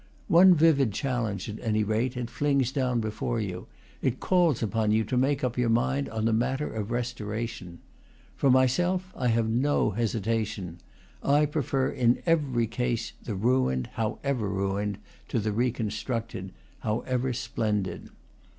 [0.29, 3.67] One vivid challenge, at any rate, it flings down before you;
[4.01, 7.77] it calls upon you to make up your mind on the matter of restoration.
[8.35, 10.79] For myself, I have no hesitation;
[11.21, 18.09] I prefer in every case the ruined, however ruined, to the reconstructed, however splendid.